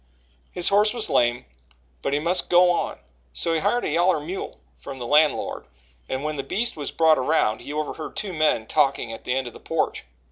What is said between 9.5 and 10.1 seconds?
the porch.